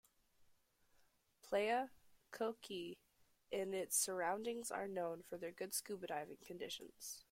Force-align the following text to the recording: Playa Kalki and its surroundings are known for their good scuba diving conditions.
Playa 1.43 1.89
Kalki 2.31 2.97
and 3.51 3.75
its 3.75 3.95
surroundings 3.97 4.71
are 4.71 4.87
known 4.87 5.21
for 5.21 5.37
their 5.37 5.51
good 5.51 5.73
scuba 5.75 6.07
diving 6.07 6.37
conditions. 6.45 7.19